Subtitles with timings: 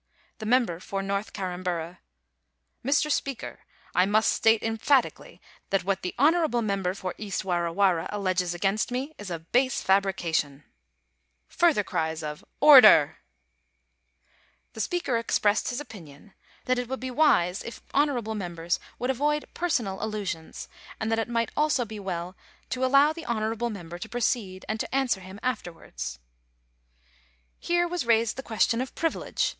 [0.39, 1.99] The member for North Carramburra:
[2.41, 3.11] * Mr.
[3.11, 3.59] Speaker,
[3.93, 5.39] I must state emphatically
[5.69, 9.83] that what the honourable member for East Warra Warra alleges against me is a base
[9.83, 10.63] fabrication.'
[11.49, 13.19] Further cries of * Order.'
[14.73, 16.33] The Speaker expressed his opinion
[16.65, 17.67] that it would be wise 14^ POUCY AND PASSIOS.
[17.67, 17.87] if
[18.25, 20.67] howjcrabte members woald XTnhi perscnil iZ^is&rcs*
[20.99, 22.35] arid diat it might also be well
[22.71, 26.17] to aEow the hociDcnbie merr.ber to proceed^ and to answer firm a^ervards.
[27.59, 29.49] Here was raised die qoesioa of pmilege.